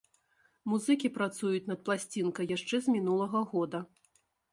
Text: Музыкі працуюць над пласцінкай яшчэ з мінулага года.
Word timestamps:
Музыкі 0.71 1.11
працуюць 1.17 1.67
над 1.71 1.79
пласцінкай 1.89 2.49
яшчэ 2.57 2.75
з 2.87 2.95
мінулага 2.95 3.39
года. 3.53 3.83